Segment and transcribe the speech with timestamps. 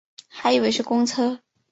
[0.27, 1.39] 还以为是公车